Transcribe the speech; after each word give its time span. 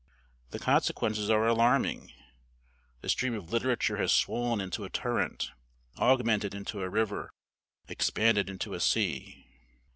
The 0.49 0.57
consequences 0.57 1.29
are 1.29 1.45
alarming. 1.45 2.11
The 3.01 3.09
stream 3.09 3.35
of 3.35 3.51
literature 3.53 3.97
has 3.97 4.11
swollen 4.11 4.59
into 4.59 4.83
a 4.83 4.89
torrent 4.89 5.51
augmented 5.99 6.55
into 6.55 6.81
a 6.81 6.89
river 6.89 7.29
expanded 7.87 8.49
into 8.49 8.73
a 8.73 8.79
sea. 8.79 9.45